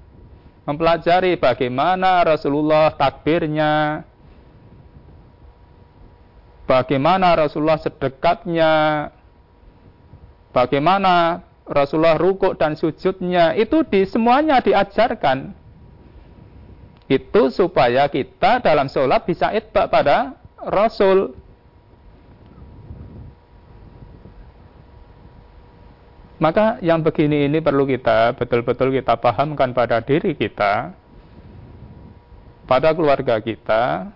[0.66, 4.02] Mempelajari bagaimana Rasulullah takbirnya.
[6.66, 8.70] Bagaimana Rasulullah sedekatnya.
[10.50, 15.54] Bagaimana Rasulullah rukuk dan sujudnya itu di semuanya diajarkan.
[17.06, 21.38] Itu supaya kita dalam sholat bisa itba pada Rasul.
[26.42, 30.90] Maka yang begini ini perlu kita betul-betul kita pahamkan pada diri kita,
[32.66, 34.10] pada keluarga kita.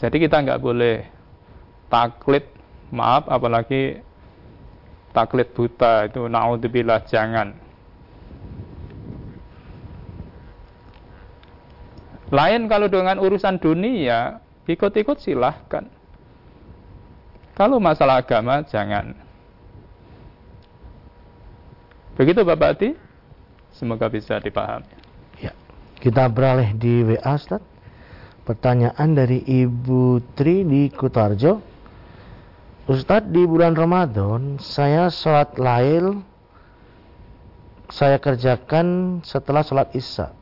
[0.00, 1.04] Jadi kita nggak boleh
[1.92, 2.48] taklid,
[2.88, 4.00] maaf apalagi
[5.10, 7.54] taklid buta itu naudzubillah jangan.
[12.30, 14.38] Lain kalau dengan urusan dunia,
[14.70, 15.82] ikut-ikut silahkan.
[17.58, 19.12] Kalau masalah agama, jangan.
[22.14, 22.94] Begitu Bapak Ati,
[23.74, 24.86] semoga bisa dipahami.
[25.42, 25.50] Ya.
[25.98, 27.60] Kita beralih di WA, Ustaz.
[28.46, 31.69] Pertanyaan dari Ibu Tri di Kutarjo.
[32.90, 36.26] Ustadz di bulan Ramadan saya sholat lail
[37.86, 40.34] saya kerjakan setelah sholat isya.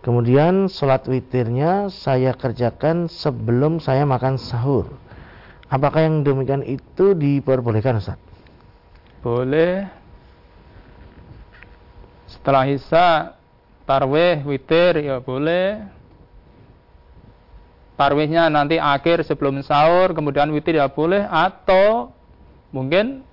[0.00, 4.88] Kemudian sholat witirnya saya kerjakan sebelum saya makan sahur.
[5.68, 8.16] Apakah yang demikian itu diperbolehkan Ustaz?
[9.20, 9.92] Boleh.
[12.32, 13.36] Setelah isya
[13.84, 15.84] tarwih witir ya boleh.
[17.98, 22.14] Tarwihnya nanti akhir sebelum sahur, kemudian witir ya boleh, atau
[22.70, 23.26] mungkin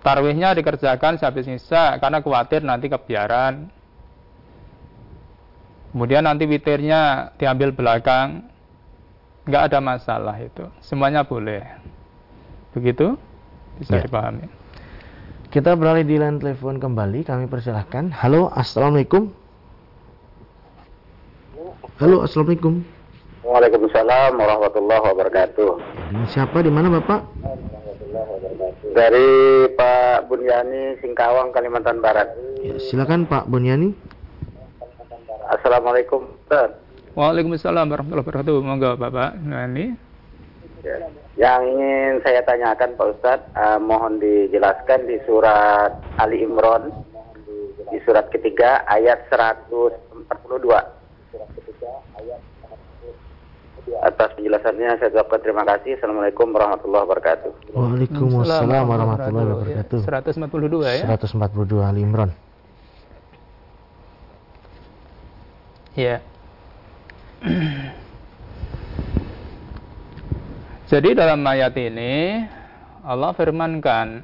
[0.00, 3.68] tarwihnya dikerjakan sehabis isya karena khawatir nanti kebiaran.
[5.92, 8.48] Kemudian nanti witirnya diambil belakang.
[9.44, 10.64] Nggak ada masalah itu.
[10.80, 11.60] Semuanya boleh.
[12.72, 13.12] Begitu?
[13.76, 14.08] Bisa ya.
[14.08, 14.48] dipahami.
[15.52, 17.28] Kita beralih di line telepon kembali.
[17.28, 18.08] Kami persilahkan.
[18.08, 19.41] Halo, Assalamualaikum.
[22.02, 22.82] Halo, Assalamualaikum.
[23.46, 25.70] Waalaikumsalam warahmatullahi wabarakatuh.
[26.34, 27.30] Siapa di mana Bapak?
[28.90, 29.30] Dari
[29.70, 32.26] Pak Bunyani Singkawang Kalimantan Barat.
[32.58, 33.94] Ya, silakan Pak Bunyani.
[35.46, 36.74] Assalamualaikum Ustaz.
[37.14, 38.54] Waalaikumsalam warahmatullahi wabarakatuh.
[38.66, 39.94] Monggo Bapak Bunyani.
[40.82, 41.06] Ya.
[41.38, 46.90] Yang ingin saya tanyakan Pak Ustadz, uh, mohon dijelaskan di surat Ali Imran
[47.94, 50.98] di surat ketiga ayat 142
[54.02, 55.98] atas penjelasannya saya ucapkan terima kasih.
[55.98, 57.52] Assalamualaikum warahmatullahi wabarakatuh.
[57.74, 59.98] Waalaikumsalam warahmatullahi wabarakatuh.
[60.06, 61.04] 142 ya.
[61.18, 62.30] 142 Ali Imran.
[65.92, 66.24] Ya.
[70.92, 72.44] Jadi dalam ayat ini
[73.02, 74.22] Allah firmankan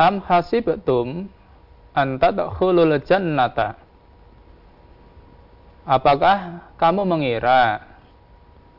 [0.00, 1.28] Am hasibtum
[1.92, 3.81] an tadkhulul jannata
[5.82, 7.82] Apakah kamu mengira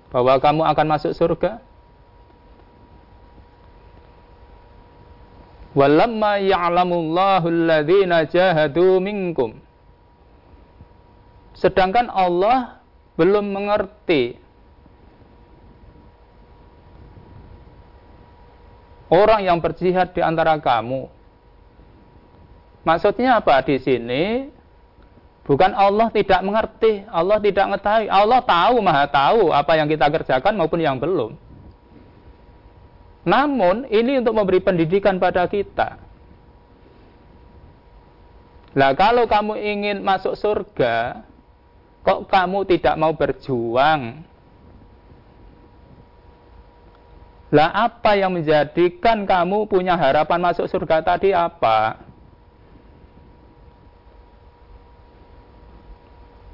[0.07, 1.59] bahwa kamu akan masuk surga?
[5.73, 9.57] Walamma ya'lamullahu alladhina jahadu minkum.
[11.57, 12.79] Sedangkan Allah
[13.17, 14.37] belum mengerti
[19.09, 21.09] orang yang berjihad di antara kamu.
[22.85, 24.23] Maksudnya apa di sini?
[25.43, 28.07] Bukan Allah tidak mengerti, Allah tidak mengetahui.
[28.07, 31.35] Allah tahu, maha tahu apa yang kita kerjakan maupun yang belum.
[33.27, 35.99] Namun, ini untuk memberi pendidikan pada kita.
[38.73, 41.27] Lah kalau kamu ingin masuk surga,
[42.01, 44.25] kok kamu tidak mau berjuang?
[47.53, 52.01] Lah apa yang menjadikan kamu punya harapan masuk surga tadi apa?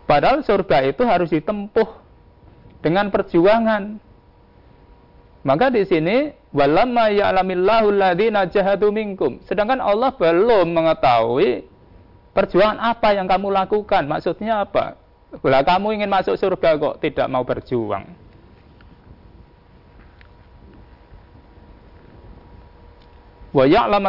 [0.09, 1.85] Padahal surga itu harus ditempuh
[2.81, 4.01] dengan perjuangan.
[5.45, 9.37] Maka di sini walamma ya'lamillahu alladziina jahadu minkum.
[9.45, 11.61] Sedangkan Allah belum mengetahui
[12.33, 14.09] perjuangan apa yang kamu lakukan.
[14.09, 14.97] Maksudnya apa?
[15.45, 18.09] Bila kamu ingin masuk surga kok tidak mau berjuang.
[23.53, 23.65] Wa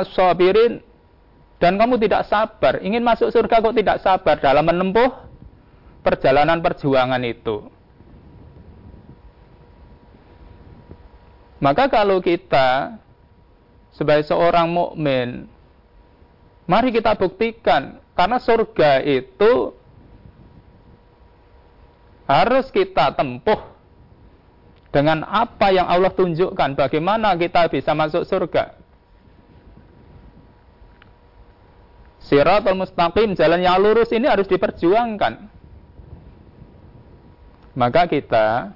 [0.09, 0.81] sabirin
[1.61, 5.30] dan kamu tidak sabar, ingin masuk surga kok tidak sabar dalam menempuh
[6.01, 7.69] perjalanan perjuangan itu.
[11.61, 12.97] Maka kalau kita
[13.93, 15.45] sebagai seorang mukmin,
[16.65, 19.77] mari kita buktikan karena surga itu
[22.25, 23.61] harus kita tempuh
[24.89, 28.81] dengan apa yang Allah tunjukkan bagaimana kita bisa masuk surga.
[32.25, 35.60] Siratul mustaqim, jalan yang lurus ini harus diperjuangkan.
[37.75, 38.75] Maka kita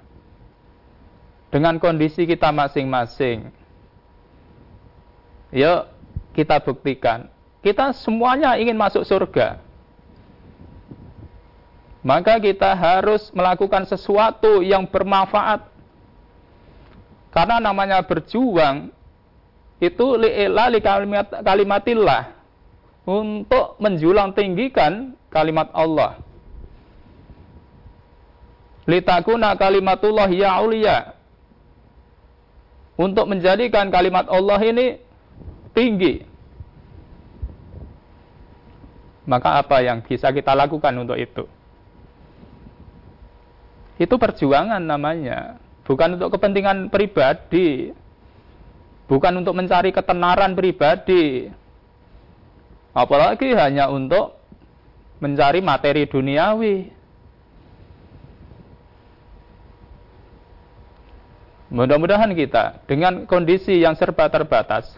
[1.51, 3.51] dengan kondisi kita masing-masing,
[5.55, 5.87] yuk
[6.35, 7.31] kita buktikan.
[7.63, 9.63] Kita semuanya ingin masuk surga.
[12.05, 15.73] Maka kita harus melakukan sesuatu yang bermanfaat.
[17.33, 18.93] Karena namanya berjuang
[19.81, 22.23] itu li'ila li kalimat, kalimatillah
[23.09, 26.21] untuk menjulang tinggikan kalimat Allah
[28.85, 31.17] litakuna kalimatullah ya ulia.
[32.95, 35.03] Untuk menjadikan kalimat Allah ini
[35.75, 36.23] tinggi.
[39.27, 41.49] Maka apa yang bisa kita lakukan untuk itu?
[43.99, 45.59] Itu perjuangan namanya.
[45.83, 47.91] Bukan untuk kepentingan pribadi.
[49.11, 51.51] Bukan untuk mencari ketenaran pribadi.
[52.95, 54.39] Apalagi hanya untuk
[55.19, 56.95] mencari materi duniawi
[61.75, 64.95] Mudah-mudahan kita dengan kondisi yang serba terbatas,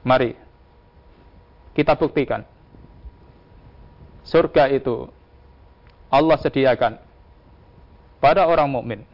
[0.00, 0.32] mari
[1.76, 2.40] kita buktikan
[4.24, 5.04] surga itu
[6.08, 6.96] Allah sediakan
[8.24, 9.04] pada orang mukmin.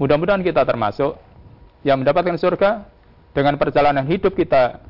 [0.00, 1.20] Mudah-mudahan kita termasuk
[1.84, 2.88] yang mendapatkan surga
[3.36, 4.80] dengan perjalanan hidup kita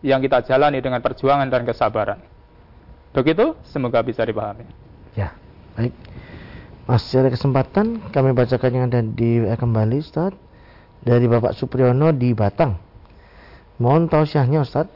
[0.00, 2.24] yang kita jalani dengan perjuangan dan kesabaran.
[3.12, 4.64] Begitu, semoga bisa dipahami.
[5.12, 5.36] Ya,
[5.76, 5.92] Baik.
[6.90, 10.34] Masih ada kesempatan kami bacakan yang ada di kembali Ustaz
[11.06, 12.82] dari Bapak Supriyono di Batang.
[13.78, 14.90] Mohon tausiahnya Ustaz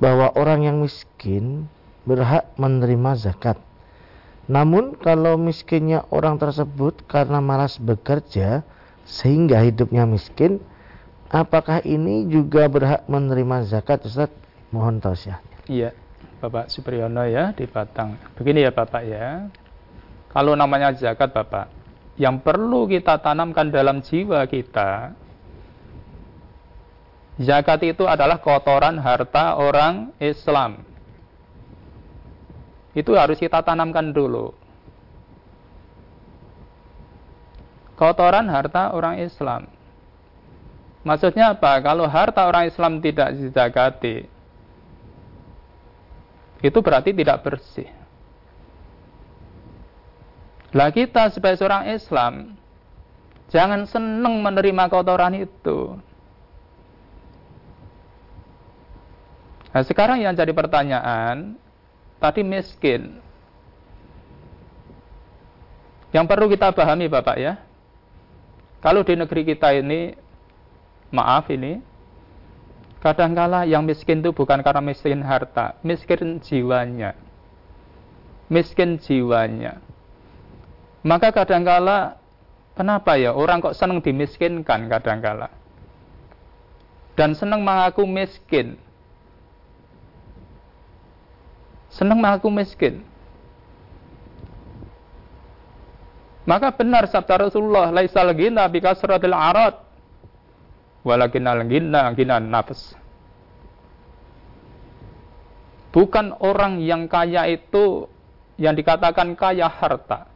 [0.00, 1.68] bahwa orang yang miskin
[2.08, 3.60] berhak menerima zakat.
[4.48, 8.64] Namun kalau miskinnya orang tersebut karena malas bekerja
[9.04, 10.56] sehingga hidupnya miskin,
[11.28, 14.32] apakah ini juga berhak menerima zakat Ustaz?
[14.72, 15.68] Mohon tausiahnya.
[15.68, 15.92] Iya,
[16.40, 18.16] Bapak Supriyono ya di Batang.
[18.40, 19.52] Begini ya Bapak ya.
[20.30, 21.66] Kalau namanya zakat Bapak,
[22.14, 25.10] yang perlu kita tanamkan dalam jiwa kita,
[27.42, 30.86] zakat itu adalah kotoran harta orang Islam.
[32.94, 34.54] Itu harus kita tanamkan dulu.
[37.98, 39.66] Kotoran harta orang Islam.
[41.02, 41.80] Maksudnya apa?
[41.80, 44.28] Kalau harta orang Islam tidak dizakati,
[46.60, 47.99] itu berarti tidak bersih.
[50.70, 52.54] Lah kita sebagai seorang Islam
[53.50, 55.98] jangan senang menerima kotoran itu.
[59.70, 61.54] Nah, sekarang yang jadi pertanyaan,
[62.18, 63.22] tadi miskin.
[66.10, 67.54] Yang perlu kita pahami Bapak ya.
[68.82, 70.10] Kalau di negeri kita ini,
[71.14, 71.78] maaf ini,
[72.98, 77.14] kadangkala yang miskin itu bukan karena miskin harta, miskin jiwanya.
[78.50, 79.89] Miskin jiwanya.
[81.00, 82.20] Maka kadangkala
[82.76, 85.48] kenapa ya orang kok senang dimiskinkan kadangkala?
[87.16, 88.76] Dan senang mengaku miskin.
[91.92, 93.04] Senang mengaku miskin.
[96.48, 99.76] Maka benar sabda Rasulullah, laisal ghina bi kasratil arad
[101.04, 102.96] walakin al ghina ghina nafs.
[105.90, 108.06] Bukan orang yang kaya itu
[108.56, 110.30] yang dikatakan kaya harta.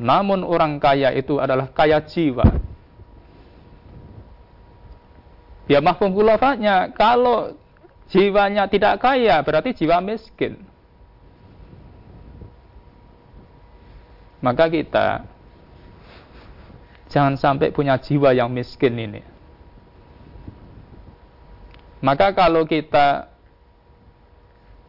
[0.00, 2.48] Namun orang kaya itu adalah kaya jiwa.
[5.68, 7.52] Ya mahfum kulafanya, kalau
[8.08, 10.56] jiwanya tidak kaya berarti jiwa miskin.
[14.40, 15.28] Maka kita
[17.12, 19.20] jangan sampai punya jiwa yang miskin ini.
[22.00, 23.28] Maka kalau kita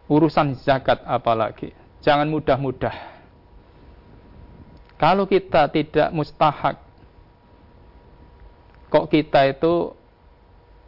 [0.07, 3.10] urusan zakat apalagi, jangan mudah-mudah
[5.01, 6.77] kalau kita tidak mustahak,
[8.93, 9.97] kok kita itu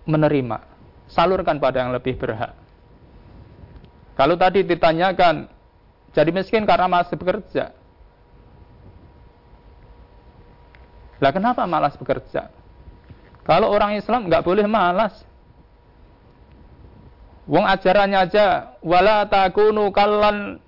[0.05, 0.61] menerima,
[1.09, 2.53] salurkan pada yang lebih berhak.
[4.13, 5.49] Kalau tadi ditanyakan,
[6.13, 7.73] jadi miskin karena masih bekerja.
[11.17, 12.53] Lah kenapa malas bekerja?
[13.49, 15.25] Kalau orang Islam nggak boleh malas.
[17.49, 20.61] Wong ajarannya aja wala takunu kallan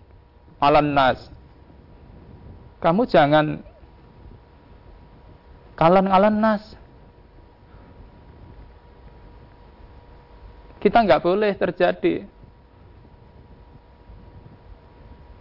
[0.60, 1.35] alan nas
[2.86, 3.66] kamu jangan
[5.74, 6.62] kalan-kalan nas.
[10.78, 12.30] Kita nggak boleh terjadi.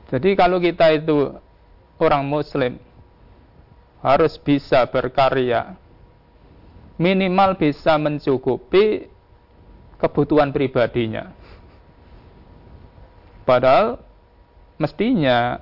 [0.08, 1.36] Jadi kalau kita itu
[2.00, 2.80] orang muslim
[4.00, 5.76] harus bisa berkarya
[6.96, 9.10] minimal bisa mencukupi
[10.00, 11.34] kebutuhan pribadinya.
[13.44, 14.00] Padahal
[14.80, 15.60] mestinya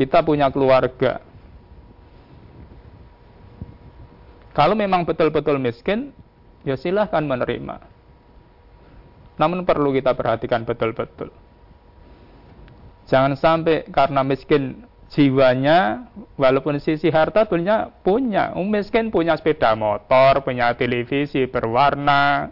[0.00, 1.20] kita punya keluarga.
[4.56, 6.16] Kalau memang betul-betul miskin,
[6.64, 7.84] ya silahkan menerima.
[9.36, 11.28] Namun perlu kita perhatikan betul-betul.
[13.12, 16.08] Jangan sampai karena miskin jiwanya,
[16.40, 18.56] walaupun sisi harta punya, punya.
[18.56, 22.48] Um, miskin punya sepeda motor, punya televisi berwarna,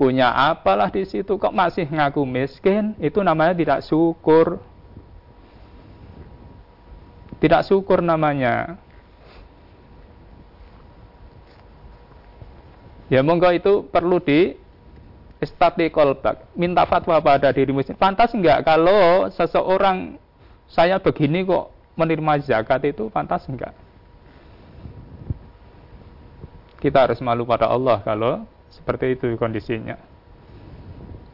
[0.00, 4.72] punya apalah di situ kok masih ngaku miskin, itu namanya tidak syukur.
[7.38, 8.78] Tidak syukur namanya.
[13.12, 14.56] Ya monggo itu perlu di
[15.44, 16.48] istati kolbak.
[16.56, 18.00] Minta fatwa pada dirimu sendiri.
[18.00, 20.16] Pantas enggak kalau seseorang
[20.72, 23.76] saya begini kok menerima zakat itu pantas enggak?
[26.80, 29.96] Kita harus malu pada Allah kalau seperti itu kondisinya.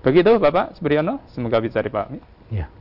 [0.00, 2.22] Begitu Bapak Supriyono, semoga bisa dipahami.
[2.48, 2.72] Ya.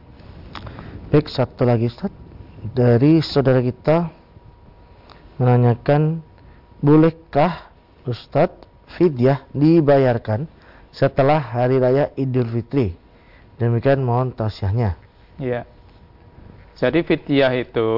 [1.12, 2.14] Baik, satu lagi Ustaz
[2.62, 4.12] dari saudara kita
[5.40, 6.20] menanyakan
[6.84, 7.72] bolehkah
[8.04, 8.68] Ustadz
[9.00, 10.48] fidyah dibayarkan
[10.92, 12.96] setelah hari raya Idul Fitri?
[13.60, 14.96] Demikian mohon tausiahnya.
[15.40, 15.68] Ya
[16.80, 17.92] jadi fidyah itu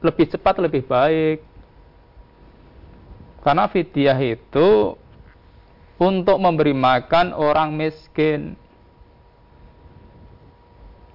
[0.00, 1.44] lebih cepat lebih baik.
[3.44, 4.96] Karena fidyah itu
[6.00, 8.56] untuk memberi makan orang miskin.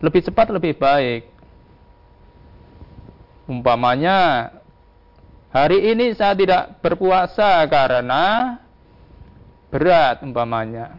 [0.05, 1.34] Lebih cepat lebih baik.
[3.46, 4.50] Umpamanya
[5.54, 8.58] hari ini saya tidak berpuasa karena
[9.70, 10.98] berat umpamanya.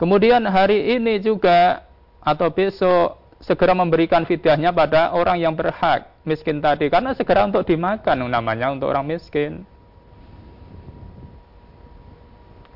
[0.00, 1.84] Kemudian hari ini juga
[2.24, 8.26] atau besok segera memberikan fidyahnya pada orang yang berhak miskin tadi karena segera untuk dimakan
[8.28, 9.68] namanya untuk orang miskin.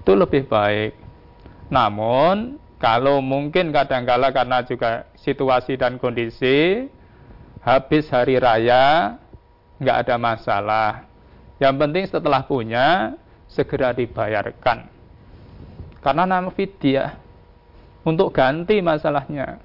[0.04, 0.92] Itu lebih baik.
[1.72, 6.88] Namun kalau mungkin kadang-kala karena juga situasi dan kondisi
[7.60, 9.16] habis hari raya
[9.80, 10.90] nggak ada masalah.
[11.60, 13.16] Yang penting setelah punya
[13.48, 14.88] segera dibayarkan.
[16.00, 17.20] Karena nama fidyah
[18.04, 19.60] untuk ganti masalahnya.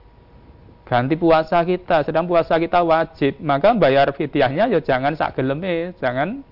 [0.85, 6.45] Ganti puasa kita, sedang puasa kita wajib, maka bayar fidyahnya ya jangan sak geleme, jangan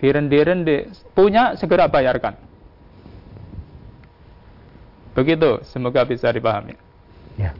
[0.00, 0.88] direndi-rendi.
[1.12, 2.38] Punya segera bayarkan.
[5.12, 6.78] Begitu, semoga bisa dipahami.
[7.34, 7.52] Ya.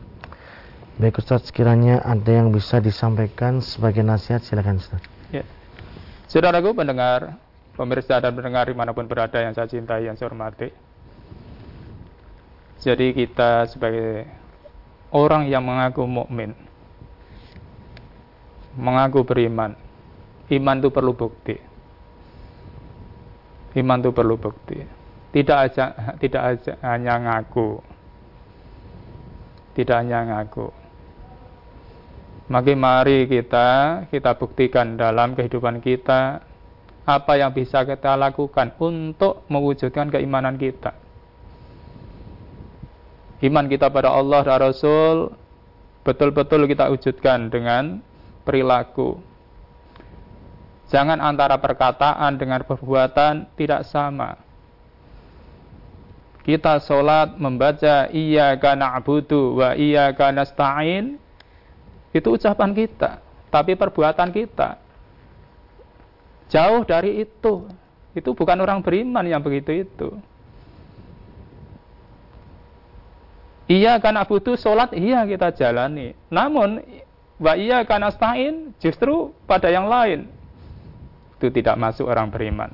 [0.99, 4.99] Baik Ustaz, sekiranya ada yang bisa disampaikan sebagai nasihat, silakan Ustaz.
[5.30, 5.46] Ya.
[6.26, 7.38] Saudaraku pendengar,
[7.78, 10.74] pemirsa dan pendengar di mana pun berada yang saya cintai, yang saya hormati.
[12.82, 14.26] Jadi kita sebagai
[15.14, 16.59] orang yang mengaku mukmin,
[18.74, 19.78] mengaku beriman,
[20.51, 21.55] iman itu perlu bukti.
[23.78, 24.82] Iman itu perlu bukti.
[25.30, 27.78] Tidak aja, tidak aja hanya ngaku.
[29.78, 30.88] Tidak hanya ngaku.
[32.49, 33.68] Maka mari kita
[34.09, 36.40] kita buktikan dalam kehidupan kita
[37.05, 40.96] apa yang bisa kita lakukan untuk mewujudkan keimanan kita.
[43.44, 45.30] Iman kita pada Allah dan Rasul
[46.03, 48.01] betul-betul kita wujudkan dengan
[48.49, 49.20] perilaku.
[50.88, 54.49] Jangan antara perkataan dengan perbuatan tidak sama
[56.49, 61.20] kita sholat membaca iya karena abudu wa iya karena stain
[62.12, 64.80] itu ucapan kita tapi perbuatan kita.
[66.48, 67.68] Jauh dari itu.
[68.16, 70.16] Itu bukan orang beriman yang begitu itu.
[73.68, 76.16] Iya karena abudu sholat iya kita jalani.
[76.32, 76.80] Namun
[77.36, 80.24] wa iya karena stain justru pada yang lain.
[81.36, 82.72] Itu tidak masuk orang beriman.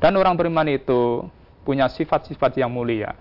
[0.00, 1.28] Dan orang beriman itu
[1.64, 3.12] punya sifat-sifat yang mulia.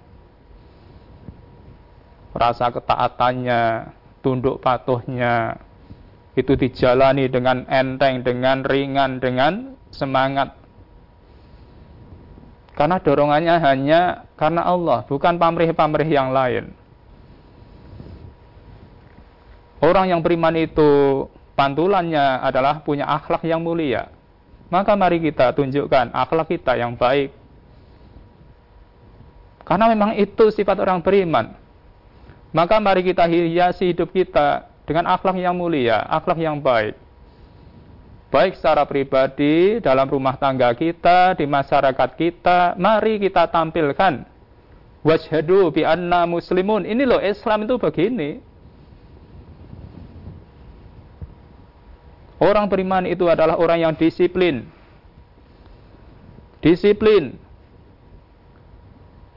[2.29, 3.89] Rasa ketaatannya,
[4.21, 5.57] tunduk patuhnya,
[6.37, 10.55] itu dijalani dengan enteng, dengan ringan, dengan semangat.
[12.79, 14.01] Karena dorongannya hanya
[14.39, 16.71] karena Allah, bukan pamrih-pamrih yang lain.
[19.83, 21.27] Orang yang beriman itu
[21.59, 24.07] pantulannya adalah punya akhlak yang mulia.
[24.71, 27.35] Maka mari kita tunjukkan akhlak kita yang baik.
[29.67, 31.58] Karena memang itu sifat orang beriman.
[32.49, 36.97] Maka mari kita hiasi hidup kita dengan akhlak yang mulia, akhlak yang baik.
[38.29, 44.25] Baik secara pribadi, dalam rumah tangga kita, di masyarakat kita, mari kita tampilkan.
[45.01, 46.85] Wajhadu bi anna muslimun.
[46.85, 48.41] Ini loh Islam itu begini.
[52.39, 54.63] Orang beriman itu adalah orang yang disiplin.
[56.61, 57.35] Disiplin.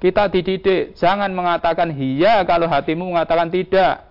[0.03, 4.03] Kita dididik, jangan mengatakan iya kalau hatimu mengatakan tidak.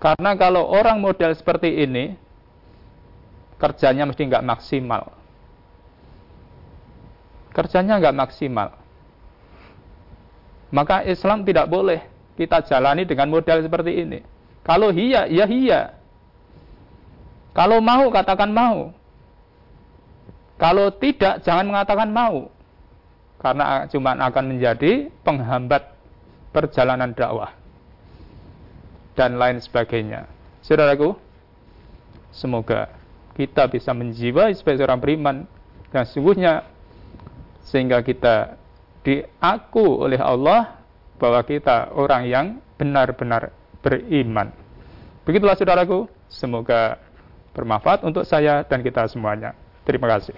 [0.00, 2.16] Karena kalau orang model seperti ini,
[3.60, 5.12] kerjanya mesti nggak maksimal.
[7.52, 8.80] Kerjanya nggak maksimal.
[10.72, 12.00] Maka Islam tidak boleh
[12.40, 14.24] kita jalani dengan model seperti ini.
[14.64, 16.00] Kalau iya, ya iya.
[17.52, 18.88] Kalau mau, katakan mau.
[20.56, 22.55] Kalau tidak, jangan mengatakan mau.
[23.36, 25.92] Karena cuma akan menjadi penghambat
[26.50, 27.52] perjalanan dakwah.
[29.16, 30.28] Dan lain sebagainya.
[30.60, 31.16] Saudaraku,
[32.32, 32.92] semoga
[33.36, 35.36] kita bisa menjiwai sebagai seorang beriman.
[35.88, 36.66] Dan sungguhnya,
[37.64, 38.56] sehingga kita
[39.06, 40.82] diaku oleh Allah
[41.16, 44.52] bahwa kita orang yang benar-benar beriman.
[45.24, 47.00] Begitulah saudaraku, semoga
[47.56, 49.56] bermanfaat untuk saya dan kita semuanya.
[49.88, 50.36] Terima kasih.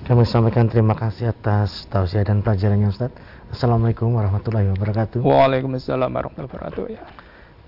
[0.00, 3.12] Kami sampaikan terima kasih atas tausiah dan pelajarannya Ustaz.
[3.52, 5.20] Assalamualaikum warahmatullahi wabarakatuh.
[5.20, 6.84] Waalaikumsalam warahmatullahi wabarakatuh.
[6.88, 7.02] Ya.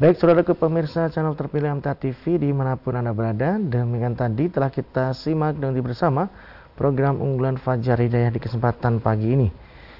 [0.00, 3.60] Baik, saudara ke pemirsa channel terpilih MTA TV di mana pun Anda berada.
[3.60, 6.32] Demikian tadi telah kita simak dan bersama
[6.72, 9.48] program unggulan Fajar Hidayah di kesempatan pagi ini.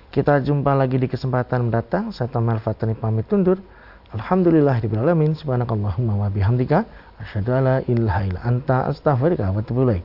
[0.08, 2.16] Kita jumpa lagi di kesempatan mendatang.
[2.16, 3.60] Saya Tamal Fatani pamit undur.
[4.12, 5.36] Alhamdulillahirrahmanirrahim.
[5.36, 6.84] Subhanakallahumma wa bihamdika.
[7.22, 10.04] Asyhadu alla ilaha illa anta astaghfiruka wa atubu ilaik.